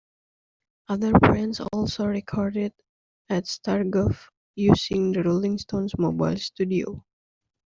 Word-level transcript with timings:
Other 0.87 1.11
bands 1.11 1.61
also 1.71 2.07
recorded 2.07 2.73
at 3.29 3.43
Stargroves 3.43 4.17
using 4.55 5.11
the 5.11 5.21
Rolling 5.21 5.59
Stones 5.59 5.93
Mobile 5.95 6.37
Studio. 6.37 7.05